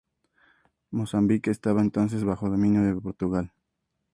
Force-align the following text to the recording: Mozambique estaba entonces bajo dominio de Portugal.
Mozambique 0.91 1.51
estaba 1.51 1.79
entonces 1.81 2.23
bajo 2.23 2.49
dominio 2.49 2.81
de 2.81 2.99
Portugal. 2.99 3.53